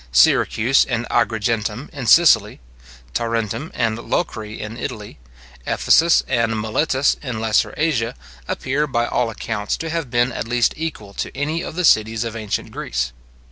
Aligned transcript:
Syracuse 0.11 0.83
and 0.83 1.05
Agrigentum 1.11 1.87
in 1.93 2.07
Sicily, 2.07 2.59
Tarentum 3.13 3.69
and 3.75 3.99
Locri 3.99 4.59
in 4.59 4.75
Italy, 4.75 5.19
Ephesus 5.67 6.23
and 6.27 6.59
Miletus 6.59 7.17
in 7.21 7.39
Lesser 7.39 7.75
Asia, 7.77 8.15
appear, 8.47 8.87
by 8.87 9.05
all 9.05 9.29
accounts, 9.29 9.77
to 9.77 9.91
have 9.91 10.09
been 10.09 10.31
at 10.31 10.47
least 10.47 10.73
equal 10.75 11.13
to 11.13 11.29
any 11.37 11.61
of 11.61 11.75
the 11.75 11.85
cities 11.85 12.23
of 12.23 12.35
ancient 12.35 12.71
Greece. 12.71 13.13